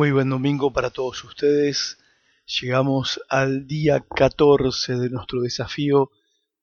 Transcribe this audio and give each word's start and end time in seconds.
Muy 0.00 0.12
buen 0.12 0.30
domingo 0.30 0.72
para 0.72 0.88
todos 0.88 1.22
ustedes. 1.24 1.98
Llegamos 2.46 3.20
al 3.28 3.66
día 3.66 4.00
14 4.00 4.94
de 4.94 5.10
nuestro 5.10 5.42
desafío 5.42 6.10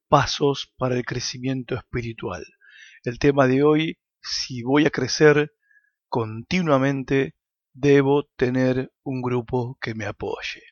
Pasos 0.07 0.73
para 0.75 0.95
el 0.95 1.05
crecimiento 1.05 1.75
espiritual. 1.75 2.43
El 3.03 3.19
tema 3.19 3.45
de 3.45 3.61
hoy, 3.61 3.99
si 4.23 4.63
voy 4.63 4.87
a 4.87 4.89
crecer 4.89 5.51
continuamente, 6.09 7.35
debo 7.73 8.23
tener 8.37 8.91
un 9.03 9.21
grupo 9.21 9.77
que 9.79 9.93
me 9.93 10.05
apoye. 10.05 10.63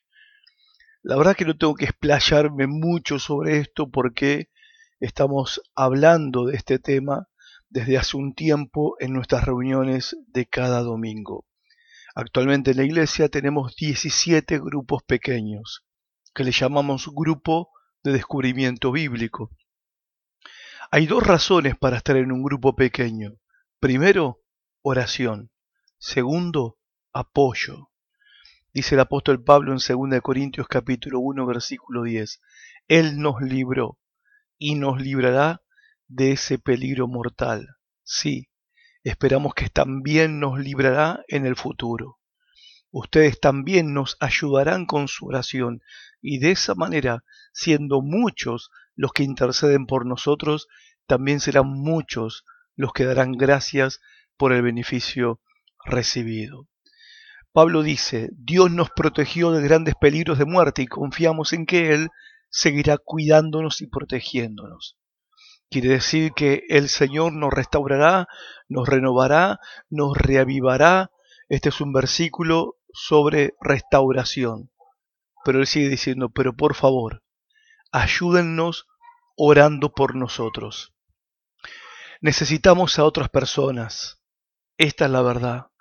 La 1.03 1.17
verdad 1.17 1.35
que 1.35 1.45
no 1.45 1.55
tengo 1.55 1.75
que 1.75 1.85
explayarme 1.85 2.65
mucho 2.65 3.19
sobre 3.19 3.59
esto 3.59 3.91
porque 3.91 4.49
estamos 4.99 5.61
hablando 5.75 6.47
de 6.47 6.55
este 6.55 6.79
tema 6.79 7.27
desde 7.69 7.99
hace 7.99 8.17
un 8.17 8.33
tiempo 8.33 8.95
en 8.99 9.13
nuestras 9.13 9.43
reuniones 9.45 10.17
de 10.29 10.47
cada 10.47 10.81
domingo. 10.81 11.45
Actualmente 12.17 12.71
en 12.71 12.77
la 12.77 12.83
iglesia 12.85 13.27
tenemos 13.27 13.75
17 13.75 14.57
grupos 14.59 15.03
pequeños, 15.03 15.85
que 16.33 16.45
le 16.45 16.51
llamamos 16.51 17.09
grupo 17.13 17.73
de 18.05 18.13
descubrimiento 18.13 18.93
bíblico. 18.93 19.51
Hay 20.91 21.07
dos 21.07 21.27
razones 21.27 21.75
para 21.77 21.97
estar 21.97 22.15
en 22.15 22.31
un 22.31 22.41
grupo 22.41 22.73
pequeño. 22.73 23.33
Primero, 23.81 24.41
oración. 24.81 25.51
Segundo, 25.97 26.77
apoyo. 27.11 27.89
Dice 28.73 28.95
el 28.95 29.01
apóstol 29.01 29.43
Pablo 29.43 29.73
en 29.73 29.79
2 30.09 30.21
Corintios 30.21 30.69
capítulo 30.69 31.19
1 31.19 31.45
versículo 31.45 32.03
10. 32.03 32.39
Él 32.87 33.19
nos 33.19 33.41
libró 33.41 33.99
y 34.57 34.75
nos 34.75 35.01
librará 35.01 35.63
de 36.07 36.31
ese 36.31 36.59
peligro 36.59 37.09
mortal. 37.09 37.75
Sí, 38.03 38.47
Esperamos 39.05 39.53
que 39.53 39.69
también 39.69 40.39
nos 40.39 40.57
librará 40.57 41.23
en 41.27 41.45
el 41.45 41.55
futuro. 41.55 42.17
Ustedes 42.89 43.39
también 43.39 43.93
nos 43.93 44.17
ayudarán 44.19 44.87
con 44.87 45.07
su 45.07 45.27
oración 45.27 45.83
y 46.23 46.39
de 46.39 46.49
esa 46.49 46.73
manera, 46.73 47.23
siendo 47.53 48.01
muchos 48.01 48.71
los 48.95 49.11
que 49.11 49.21
interceden 49.21 49.85
por 49.85 50.07
nosotros, 50.07 50.67
también 51.05 51.39
serán 51.39 51.67
muchos 51.67 52.45
los 52.75 52.93
que 52.93 53.05
darán 53.05 53.33
gracias 53.33 54.01
por 54.37 54.53
el 54.53 54.63
beneficio 54.63 55.39
recibido. 55.85 56.67
Pablo 57.51 57.83
dice, 57.83 58.31
Dios 58.33 58.71
nos 58.71 58.89
protegió 58.89 59.51
de 59.51 59.61
grandes 59.61 59.93
peligros 60.01 60.39
de 60.39 60.45
muerte 60.45 60.81
y 60.81 60.87
confiamos 60.87 61.53
en 61.53 61.67
que 61.67 61.93
Él 61.93 62.09
seguirá 62.49 62.97
cuidándonos 62.97 63.81
y 63.81 63.87
protegiéndonos. 63.87 64.97
Quiere 65.75 65.89
decir 65.89 66.31
que 66.31 66.63
el 66.69 66.87
Señor 66.87 67.33
nos 67.33 67.51
restaurará, 67.53 68.29
nos 68.69 68.87
renovará, 68.87 69.59
nos 69.89 70.15
reavivará. 70.15 71.11
Este 71.49 71.67
es 71.67 71.81
un 71.81 71.91
versículo 71.91 72.77
sobre 72.93 73.55
restauración. 73.59 74.71
Pero 75.43 75.59
Él 75.59 75.67
sigue 75.67 75.89
diciendo, 75.89 76.29
pero 76.29 76.55
por 76.55 76.75
favor, 76.75 77.23
ayúdennos 77.91 78.87
orando 79.35 79.91
por 79.91 80.15
nosotros. 80.15 80.93
Necesitamos 82.21 82.97
a 82.97 83.03
otras 83.03 83.27
personas. 83.27 84.21
Esta 84.77 85.03
es 85.07 85.11
la 85.11 85.23
verdad. 85.23 85.71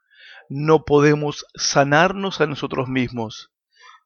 No 0.49 0.85
podemos 0.85 1.47
sanarnos 1.55 2.41
a 2.41 2.49
nosotros 2.49 2.89
mismos. 2.89 3.53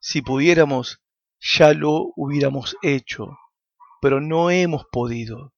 Si 0.00 0.20
pudiéramos, 0.20 1.00
ya 1.40 1.72
lo 1.72 2.12
hubiéramos 2.14 2.76
hecho, 2.82 3.38
pero 4.02 4.20
no 4.20 4.50
hemos 4.50 4.84
podido. 4.92 5.54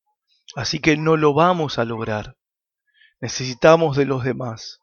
Así 0.57 0.81
que 0.81 0.97
no 0.97 1.17
lo 1.17 1.35
vamos 1.35 1.79
a 1.79 1.85
lograr. 1.85 2.37
Necesitamos 3.21 3.97
de 3.97 4.07
los 4.07 4.25
demás. 4.25 4.81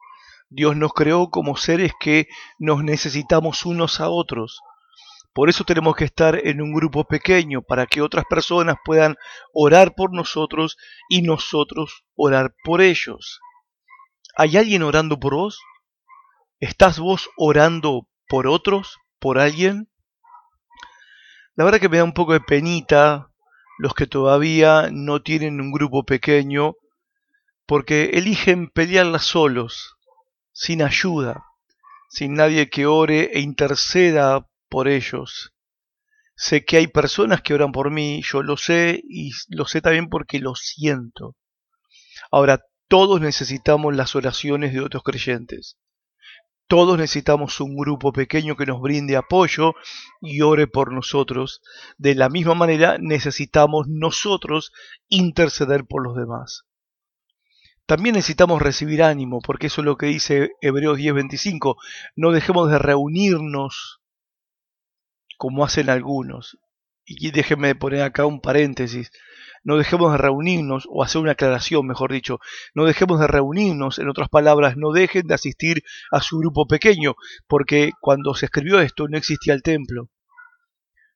Dios 0.48 0.76
nos 0.76 0.92
creó 0.94 1.30
como 1.30 1.56
seres 1.56 1.92
que 2.00 2.28
nos 2.58 2.82
necesitamos 2.82 3.66
unos 3.66 4.00
a 4.00 4.08
otros. 4.08 4.60
Por 5.34 5.48
eso 5.48 5.64
tenemos 5.64 5.94
que 5.94 6.04
estar 6.04 6.40
en 6.46 6.62
un 6.62 6.72
grupo 6.72 7.04
pequeño 7.04 7.62
para 7.62 7.86
que 7.86 8.00
otras 8.00 8.24
personas 8.28 8.76
puedan 8.84 9.16
orar 9.52 9.94
por 9.94 10.12
nosotros 10.12 10.76
y 11.08 11.22
nosotros 11.22 12.02
orar 12.16 12.54
por 12.64 12.80
ellos. 12.80 13.40
¿Hay 14.36 14.56
alguien 14.56 14.82
orando 14.82 15.20
por 15.20 15.34
vos? 15.34 15.60
¿Estás 16.60 16.98
vos 16.98 17.28
orando 17.36 18.08
por 18.26 18.46
otros? 18.46 18.98
¿Por 19.18 19.38
alguien? 19.38 19.88
La 21.54 21.64
verdad 21.64 21.80
que 21.80 21.88
me 21.88 21.98
da 21.98 22.04
un 22.04 22.14
poco 22.14 22.32
de 22.32 22.40
penita 22.40 23.27
los 23.78 23.94
que 23.94 24.06
todavía 24.06 24.90
no 24.92 25.22
tienen 25.22 25.60
un 25.60 25.70
grupo 25.70 26.04
pequeño, 26.04 26.74
porque 27.64 28.10
eligen 28.14 28.68
pelearla 28.68 29.20
solos, 29.20 29.96
sin 30.52 30.82
ayuda, 30.82 31.44
sin 32.10 32.34
nadie 32.34 32.68
que 32.70 32.86
ore 32.86 33.30
e 33.34 33.40
interceda 33.40 34.46
por 34.68 34.88
ellos. 34.88 35.52
Sé 36.34 36.64
que 36.64 36.76
hay 36.76 36.88
personas 36.88 37.40
que 37.42 37.54
oran 37.54 37.72
por 37.72 37.90
mí, 37.90 38.22
yo 38.24 38.42
lo 38.42 38.56
sé 38.56 39.00
y 39.08 39.30
lo 39.48 39.66
sé 39.66 39.80
también 39.80 40.08
porque 40.08 40.40
lo 40.40 40.54
siento. 40.54 41.36
Ahora, 42.30 42.60
todos 42.88 43.20
necesitamos 43.20 43.94
las 43.94 44.16
oraciones 44.16 44.72
de 44.72 44.80
otros 44.80 45.02
creyentes. 45.02 45.76
Todos 46.68 46.98
necesitamos 46.98 47.60
un 47.60 47.74
grupo 47.74 48.12
pequeño 48.12 48.54
que 48.54 48.66
nos 48.66 48.82
brinde 48.82 49.16
apoyo 49.16 49.72
y 50.20 50.42
ore 50.42 50.66
por 50.66 50.92
nosotros. 50.92 51.62
De 51.96 52.14
la 52.14 52.28
misma 52.28 52.54
manera 52.54 52.98
necesitamos 53.00 53.88
nosotros 53.88 54.70
interceder 55.08 55.86
por 55.86 56.04
los 56.04 56.14
demás. 56.14 56.64
También 57.86 58.16
necesitamos 58.16 58.60
recibir 58.60 59.02
ánimo, 59.02 59.40
porque 59.40 59.68
eso 59.68 59.80
es 59.80 59.86
lo 59.86 59.96
que 59.96 60.06
dice 60.06 60.50
Hebreos 60.60 60.98
10:25. 60.98 61.76
No 62.16 62.32
dejemos 62.32 62.70
de 62.70 62.78
reunirnos 62.78 64.02
como 65.38 65.64
hacen 65.64 65.88
algunos. 65.88 66.58
Y 67.08 67.30
déjenme 67.30 67.74
poner 67.74 68.02
acá 68.02 68.26
un 68.26 68.40
paréntesis 68.40 69.10
no 69.64 69.76
dejemos 69.76 70.12
de 70.12 70.18
reunirnos, 70.18 70.88
o 70.90 71.02
hacer 71.02 71.20
una 71.20 71.32
aclaración, 71.32 71.86
mejor 71.86 72.12
dicho, 72.12 72.38
no 72.74 72.84
dejemos 72.84 73.20
de 73.20 73.26
reunirnos, 73.26 73.98
en 73.98 74.08
otras 74.08 74.28
palabras, 74.28 74.76
no 74.76 74.92
dejen 74.92 75.26
de 75.26 75.34
asistir 75.34 75.82
a 76.10 76.20
su 76.20 76.38
grupo 76.38 76.66
pequeño, 76.66 77.16
porque 77.46 77.92
cuando 78.00 78.34
se 78.34 78.46
escribió 78.46 78.80
esto 78.80 79.08
no 79.08 79.18
existía 79.18 79.54
el 79.54 79.62
templo. 79.62 80.08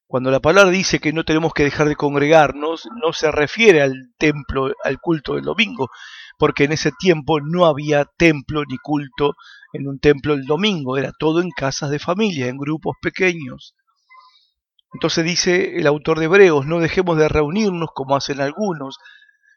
Cuando 0.07 0.31
la 0.31 0.41
palabra 0.41 0.71
dice 0.71 0.99
que 0.99 1.15
no 1.15 1.25
tenemos 1.25 1.55
que 1.55 1.65
dejar 1.65 1.89
de 1.89 1.97
congregarnos, 1.97 2.87
no 3.03 3.15
se 3.15 3.33
refiere 3.33 3.81
al 3.81 4.13
templo, 4.19 4.71
al 4.85 5.01
culto 5.01 5.37
del 5.37 5.45
domingo, 5.45 5.89
porque 6.39 6.65
en 6.65 6.73
ese 6.73 6.91
tiempo 6.99 7.41
no 7.41 7.65
había 7.65 8.05
templo 8.05 8.65
ni 8.69 8.77
culto 8.77 9.35
en 9.73 9.89
un 9.89 9.99
templo 9.99 10.35
el 10.35 10.45
domingo, 10.45 10.99
era 10.99 11.13
todo 11.19 11.41
en 11.41 11.49
casas 11.51 11.89
de 11.89 11.99
familia, 11.99 12.49
en 12.49 12.59
grupos 12.59 12.97
pequeños. 13.01 13.75
Entonces 14.93 15.25
dice 15.25 15.77
el 15.77 15.87
autor 15.87 16.19
de 16.19 16.27
Hebreos, 16.27 16.67
no 16.67 16.79
dejemos 16.79 17.17
de 17.17 17.29
reunirnos 17.29 17.91
como 17.95 18.17
hacen 18.17 18.41
algunos, 18.41 18.99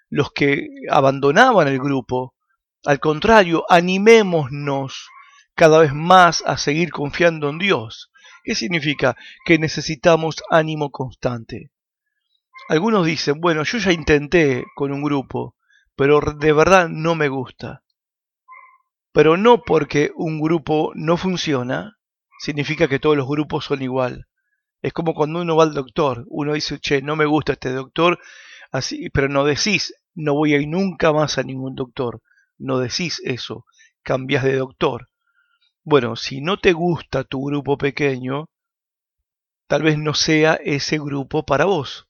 los 0.09 0.31
que 0.31 0.67
abandonaban 0.89 1.67
el 1.67 1.79
grupo. 1.79 2.35
Al 2.85 2.99
contrario, 2.99 3.65
animémonos 3.69 5.09
cada 5.55 5.79
vez 5.79 5.93
más 5.93 6.43
a 6.45 6.57
seguir 6.57 6.91
confiando 6.91 7.49
en 7.49 7.57
Dios. 7.57 8.11
¿Qué 8.43 8.55
significa? 8.55 9.15
Que 9.45 9.57
necesitamos 9.57 10.43
ánimo 10.49 10.91
constante. 10.91 11.71
Algunos 12.69 13.05
dicen, 13.05 13.41
bueno, 13.41 13.63
yo 13.63 13.77
ya 13.77 13.91
intenté 13.91 14.65
con 14.75 14.91
un 14.91 15.03
grupo, 15.03 15.55
pero 15.95 16.19
de 16.19 16.53
verdad 16.53 16.87
no 16.89 17.15
me 17.15 17.27
gusta. 17.27 17.83
Pero 19.11 19.37
no 19.37 19.63
porque 19.63 20.11
un 20.15 20.39
grupo 20.39 20.91
no 20.95 21.17
funciona, 21.17 21.97
significa 22.39 22.87
que 22.87 22.99
todos 22.99 23.17
los 23.17 23.27
grupos 23.27 23.65
son 23.65 23.81
igual. 23.81 24.27
Es 24.85 24.93
como 24.93 25.15
cuando 25.15 25.41
uno 25.41 25.55
va 25.55 25.63
al 25.63 25.73
doctor, 25.73 26.25
uno 26.27 26.53
dice, 26.53 26.77
che, 26.79 27.01
no 27.01 27.15
me 27.15 27.25
gusta 27.25 27.53
este 27.53 27.71
doctor, 27.71 28.19
así, 28.71 29.09
pero 29.09 29.27
no 29.27 29.43
decís, 29.43 29.95
no 30.13 30.35
voy 30.35 30.53
a 30.53 30.59
ir 30.59 30.67
nunca 30.67 31.11
más 31.11 31.39
a 31.39 31.43
ningún 31.43 31.73
doctor. 31.73 32.21
No 32.59 32.77
decís 32.77 33.19
eso, 33.23 33.65
cambias 34.03 34.43
de 34.43 34.57
doctor. 34.57 35.09
Bueno, 35.83 36.15
si 36.15 36.39
no 36.39 36.59
te 36.59 36.73
gusta 36.73 37.23
tu 37.23 37.45
grupo 37.45 37.79
pequeño, 37.79 38.51
tal 39.65 39.81
vez 39.81 39.97
no 39.97 40.13
sea 40.13 40.53
ese 40.53 40.99
grupo 40.99 41.43
para 41.47 41.65
vos. 41.65 42.07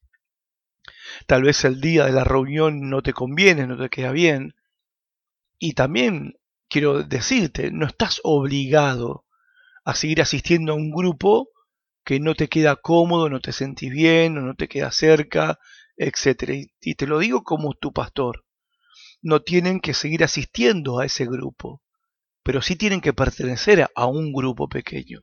Tal 1.28 1.44
vez 1.44 1.64
el 1.64 1.80
día 1.80 2.04
de 2.08 2.12
la 2.12 2.26
reunión 2.26 2.90
no 2.90 3.02
te 3.04 3.14
conviene, 3.14 3.68
no 3.68 3.78
te 3.78 3.88
queda 3.88 4.12
bien. 4.12 4.54
Y 5.60 5.76
también 5.76 6.38
quiero 6.68 7.04
decirte, 7.04 7.72
no 7.72 7.86
estás 7.86 8.20
obligado 8.24 9.24
a 9.86 9.96
seguir 9.96 10.22
asistiendo 10.22 10.74
a 10.74 10.76
un 10.76 10.92
grupo 10.92 11.55
que 12.06 12.20
no 12.20 12.36
te 12.36 12.48
queda 12.48 12.76
cómodo, 12.76 13.30
no 13.30 13.42
te 13.42 13.52
sentís 13.52 13.92
bien, 13.92 14.38
o 14.38 14.42
no 14.42 14.54
te 14.56 14.68
queda 14.68 14.92
cerca, 14.92 15.60
etc. 15.98 16.70
Y 16.80 16.96
te 16.96 17.08
lo 17.08 17.20
digo 17.20 17.44
como 17.44 17.74
tu 17.74 17.92
pastor. 17.92 18.46
No 19.22 19.42
tienen 19.42 19.80
que 19.80 19.96
seguir 19.96 20.24
asistiendo 20.24 21.00
a 21.00 21.06
ese 21.06 21.26
grupo, 21.26 21.82
pero 22.44 22.62
sí 22.62 22.76
tienen 22.76 23.02
que 23.02 23.14
pertenecer 23.14 23.90
a 23.96 24.06
un 24.06 24.32
grupo 24.32 24.70
pequeño. 24.70 25.22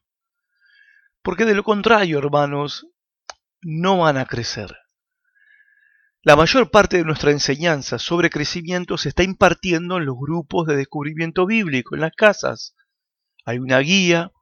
Porque 1.22 1.44
de 1.44 1.54
lo 1.54 1.62
contrario, 1.62 2.18
hermanos, 2.18 2.88
no 3.60 3.98
van 3.98 4.16
a 4.18 4.26
crecer. 4.26 4.76
La 6.24 6.34
mayor 6.34 6.70
parte 6.70 6.96
de 6.96 7.04
nuestra 7.04 7.30
enseñanza 7.30 8.00
sobre 8.00 8.30
crecimiento 8.30 8.98
se 8.98 9.08
está 9.08 9.22
impartiendo 9.22 9.98
en 9.98 10.06
los 10.06 10.16
grupos 10.16 10.66
de 10.66 10.76
descubrimiento 10.76 11.46
bíblico, 11.46 11.94
en 11.94 12.00
las 12.00 12.12
casas. 12.12 12.74
Hay 13.44 13.58
una 13.58 13.78
guía 13.78 14.32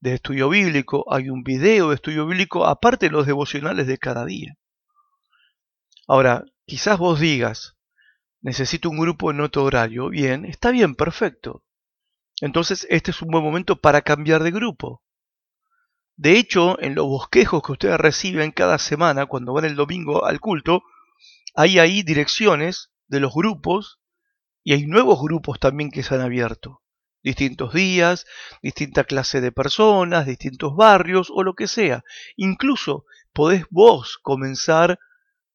de 0.00 0.14
estudio 0.14 0.48
bíblico, 0.48 1.04
hay 1.12 1.28
un 1.28 1.42
video 1.42 1.90
de 1.90 1.96
estudio 1.96 2.26
bíblico, 2.26 2.66
aparte 2.66 3.06
de 3.06 3.12
los 3.12 3.26
devocionales 3.26 3.86
de 3.86 3.98
cada 3.98 4.24
día. 4.24 4.56
Ahora, 6.08 6.44
quizás 6.66 6.98
vos 6.98 7.20
digas, 7.20 7.76
necesito 8.40 8.90
un 8.90 8.98
grupo 8.98 9.30
en 9.30 9.40
otro 9.40 9.64
horario. 9.64 10.08
Bien, 10.08 10.44
está 10.44 10.70
bien, 10.70 10.94
perfecto. 10.94 11.62
Entonces 12.40 12.86
este 12.90 13.10
es 13.10 13.20
un 13.22 13.28
buen 13.28 13.44
momento 13.44 13.76
para 13.76 14.02
cambiar 14.02 14.42
de 14.42 14.50
grupo. 14.50 15.02
De 16.16 16.38
hecho, 16.38 16.80
en 16.80 16.94
los 16.94 17.06
bosquejos 17.06 17.62
que 17.62 17.72
ustedes 17.72 17.98
reciben 17.98 18.50
cada 18.50 18.78
semana 18.78 19.26
cuando 19.26 19.52
van 19.52 19.64
el 19.66 19.76
domingo 19.76 20.24
al 20.24 20.40
culto, 20.40 20.82
hay 21.54 21.78
ahí 21.78 22.02
direcciones 22.02 22.90
de 23.08 23.20
los 23.20 23.32
grupos 23.34 24.00
y 24.62 24.72
hay 24.72 24.86
nuevos 24.86 25.20
grupos 25.20 25.58
también 25.58 25.90
que 25.90 26.02
se 26.02 26.14
han 26.14 26.20
abierto. 26.20 26.82
Distintos 27.22 27.74
días, 27.74 28.26
distinta 28.62 29.04
clase 29.04 29.40
de 29.40 29.52
personas, 29.52 30.26
distintos 30.26 30.74
barrios 30.74 31.28
o 31.30 31.42
lo 31.42 31.54
que 31.54 31.66
sea. 31.66 32.02
Incluso 32.36 33.04
podés 33.32 33.64
vos 33.70 34.18
comenzar 34.22 34.98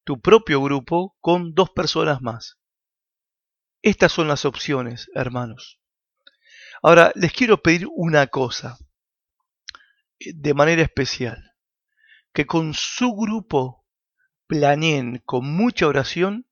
tu 0.04 0.22
propio 0.22 0.62
grupo 0.62 1.16
con 1.22 1.54
dos 1.56 1.72
personas 1.72 2.22
más. 2.22 2.60
Estas 3.82 4.12
son 4.12 4.28
las 4.28 4.46
opciones, 4.46 5.10
hermanos. 5.14 5.80
Ahora, 6.82 7.12
les 7.16 7.34
quiero 7.34 7.62
pedir 7.62 7.88
una 7.96 8.28
cosa 8.28 8.78
eh, 10.20 10.32
de 10.36 10.54
manera 10.54 10.82
especial. 10.82 11.54
Que 12.34 12.46
con 12.46 12.74
su 12.74 13.16
grupo 13.16 13.86
planeen 14.48 15.22
con 15.26 15.46
mucha 15.46 15.88
oración 15.88 16.48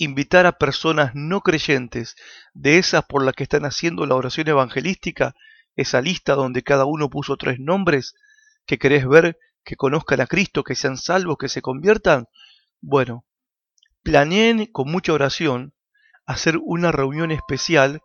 invitar 0.00 0.46
a 0.46 0.52
personas 0.52 1.12
no 1.14 1.42
creyentes, 1.42 2.16
de 2.54 2.78
esas 2.78 3.04
por 3.04 3.22
las 3.22 3.34
que 3.34 3.42
están 3.42 3.66
haciendo 3.66 4.06
la 4.06 4.14
oración 4.14 4.48
evangelística, 4.48 5.34
esa 5.76 6.00
lista 6.00 6.34
donde 6.34 6.62
cada 6.62 6.86
uno 6.86 7.10
puso 7.10 7.36
tres 7.36 7.58
nombres, 7.60 8.14
que 8.64 8.78
querés 8.78 9.06
ver 9.06 9.38
que 9.62 9.76
conozcan 9.76 10.22
a 10.22 10.26
Cristo, 10.26 10.64
que 10.64 10.74
sean 10.74 10.96
salvos, 10.96 11.36
que 11.38 11.50
se 11.50 11.60
conviertan, 11.60 12.28
bueno, 12.80 13.26
planeen 14.02 14.64
con 14.72 14.90
mucha 14.90 15.12
oración 15.12 15.74
hacer 16.24 16.56
una 16.62 16.92
reunión 16.92 17.30
especial 17.30 18.00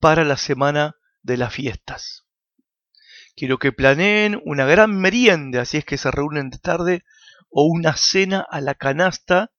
para 0.00 0.24
la 0.24 0.36
semana 0.36 0.96
de 1.22 1.36
las 1.36 1.54
fiestas. 1.54 2.26
Quiero 3.36 3.58
que 3.58 3.70
planeen 3.70 4.42
una 4.44 4.64
gran 4.66 4.98
merienda, 4.98 5.62
así 5.62 5.76
es 5.76 5.84
que 5.84 5.96
se 5.96 6.10
reúnen 6.10 6.50
de 6.50 6.58
tarde, 6.58 7.04
o 7.50 7.66
una 7.66 7.96
cena 7.96 8.44
a 8.50 8.60
la 8.60 8.74
canasta 8.74 9.52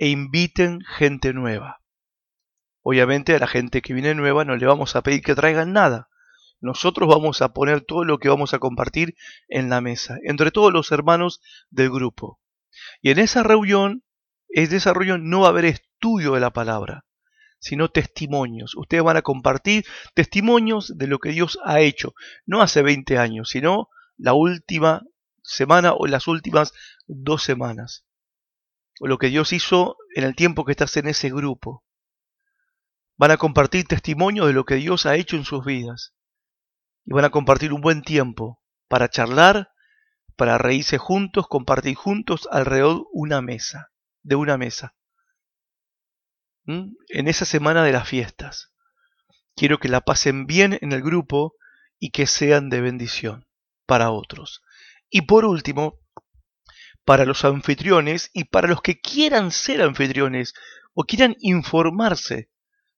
e 0.00 0.08
inviten 0.08 0.80
gente 0.80 1.34
nueva. 1.34 1.82
Obviamente 2.80 3.34
a 3.34 3.38
la 3.38 3.46
gente 3.46 3.82
que 3.82 3.92
viene 3.92 4.14
nueva 4.14 4.46
no 4.46 4.56
le 4.56 4.64
vamos 4.64 4.96
a 4.96 5.02
pedir 5.02 5.20
que 5.20 5.34
traigan 5.34 5.74
nada. 5.74 6.08
Nosotros 6.58 7.06
vamos 7.06 7.42
a 7.42 7.52
poner 7.52 7.82
todo 7.82 8.04
lo 8.04 8.18
que 8.18 8.30
vamos 8.30 8.54
a 8.54 8.58
compartir 8.58 9.14
en 9.48 9.68
la 9.68 9.82
mesa, 9.82 10.16
entre 10.22 10.52
todos 10.52 10.72
los 10.72 10.90
hermanos 10.90 11.42
del 11.68 11.90
grupo. 11.90 12.40
Y 13.02 13.10
en 13.10 13.18
esa 13.18 13.42
reunión, 13.42 14.02
en 14.48 14.74
esa 14.74 14.94
reunión 14.94 15.28
no 15.28 15.40
va 15.40 15.48
a 15.48 15.50
haber 15.50 15.66
estudio 15.66 16.32
de 16.32 16.40
la 16.40 16.50
palabra, 16.50 17.04
sino 17.58 17.90
testimonios. 17.90 18.74
Ustedes 18.76 19.04
van 19.04 19.18
a 19.18 19.22
compartir 19.22 19.84
testimonios 20.14 20.96
de 20.96 21.08
lo 21.08 21.18
que 21.18 21.32
Dios 21.32 21.58
ha 21.62 21.80
hecho, 21.80 22.14
no 22.46 22.62
hace 22.62 22.80
20 22.80 23.18
años, 23.18 23.50
sino 23.50 23.90
la 24.16 24.32
última 24.32 25.02
semana 25.42 25.92
o 25.92 26.06
las 26.06 26.26
últimas 26.26 26.72
dos 27.06 27.42
semanas. 27.42 28.06
Lo 29.00 29.18
que 29.18 29.28
Dios 29.28 29.52
hizo 29.52 29.96
en 30.14 30.24
el 30.24 30.36
tiempo 30.36 30.64
que 30.64 30.72
estás 30.72 30.96
en 30.96 31.08
ese 31.08 31.30
grupo. 31.30 31.84
Van 33.16 33.30
a 33.30 33.36
compartir 33.36 33.86
testimonios 33.86 34.46
de 34.46 34.52
lo 34.52 34.64
que 34.64 34.76
Dios 34.76 35.06
ha 35.06 35.16
hecho 35.16 35.36
en 35.36 35.44
sus 35.44 35.64
vidas. 35.64 36.14
Y 37.04 37.12
van 37.12 37.24
a 37.24 37.30
compartir 37.30 37.72
un 37.72 37.80
buen 37.80 38.02
tiempo 38.02 38.62
para 38.88 39.08
charlar 39.08 39.70
para 40.40 40.56
reírse 40.56 40.96
juntos, 40.96 41.46
compartir 41.48 41.94
juntos 41.96 42.48
alrededor 42.50 43.06
una 43.12 43.42
mesa, 43.42 43.90
de 44.22 44.36
una 44.36 44.56
mesa. 44.56 44.94
¿Mm? 46.64 46.94
En 47.08 47.28
esa 47.28 47.44
semana 47.44 47.84
de 47.84 47.92
las 47.92 48.08
fiestas. 48.08 48.72
Quiero 49.54 49.78
que 49.78 49.90
la 49.90 50.00
pasen 50.00 50.46
bien 50.46 50.78
en 50.80 50.92
el 50.92 51.02
grupo 51.02 51.56
y 51.98 52.08
que 52.08 52.26
sean 52.26 52.70
de 52.70 52.80
bendición 52.80 53.46
para 53.84 54.12
otros. 54.12 54.62
Y 55.10 55.22
por 55.22 55.44
último, 55.44 55.99
para 57.04 57.24
los 57.24 57.44
anfitriones 57.44 58.30
y 58.32 58.44
para 58.44 58.68
los 58.68 58.82
que 58.82 59.00
quieran 59.00 59.50
ser 59.50 59.82
anfitriones 59.82 60.54
o 60.94 61.04
quieran 61.04 61.36
informarse 61.40 62.50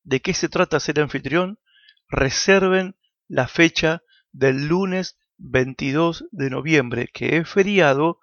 de 0.05 0.21
qué 0.21 0.35
se 0.35 0.49
trata 0.49 0.81
ser 0.81 1.01
anfitrión, 1.01 1.59
reserven 2.09 2.97
la 3.29 3.49
fecha 3.49 4.03
del 4.33 4.67
lunes 4.67 5.19
22 5.39 6.27
de 6.31 6.51
noviembre, 6.51 7.09
que 7.13 7.37
es 7.37 7.49
feriado, 7.49 8.21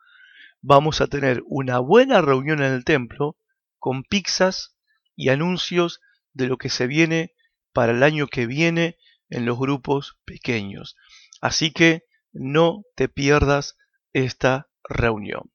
vamos 0.62 1.02
a 1.02 1.08
tener 1.08 1.42
una 1.46 1.80
buena 1.80 2.22
reunión 2.22 2.62
en 2.62 2.74
el 2.74 2.84
templo 2.84 3.38
con 3.78 4.04
pizzas 4.04 4.76
y 5.16 5.30
anuncios 5.30 6.02
de 6.34 6.48
lo 6.48 6.58
que 6.58 6.70
se 6.70 6.88
viene 6.88 7.34
para 7.74 7.92
el 7.92 8.04
año 8.04 8.28
que 8.28 8.46
viene 8.46 8.98
en 9.30 9.46
los 9.46 9.58
grupos 9.58 10.18
pequeños. 10.26 10.96
Así 11.42 11.72
que 11.72 12.04
no 12.32 12.84
te 12.96 13.10
pierdas 13.10 13.78
esta 14.14 14.70
reunión. 14.84 15.52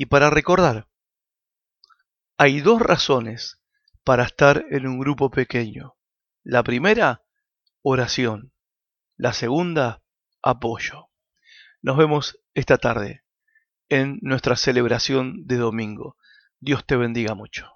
Y 0.00 0.06
para 0.06 0.30
recordar, 0.30 0.88
hay 2.38 2.62
dos 2.62 2.80
razones 2.80 3.60
para 4.02 4.24
estar 4.24 4.64
en 4.70 4.86
un 4.86 4.98
grupo 4.98 5.30
pequeño. 5.30 5.94
La 6.42 6.62
primera, 6.62 7.22
oración. 7.82 8.54
La 9.18 9.34
segunda, 9.34 10.02
apoyo. 10.42 11.10
Nos 11.82 11.98
vemos 11.98 12.40
esta 12.54 12.78
tarde 12.78 13.24
en 13.90 14.18
nuestra 14.22 14.56
celebración 14.56 15.46
de 15.46 15.56
domingo. 15.58 16.16
Dios 16.60 16.86
te 16.86 16.96
bendiga 16.96 17.34
mucho. 17.34 17.70